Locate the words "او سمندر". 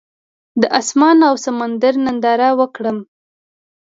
1.29-1.93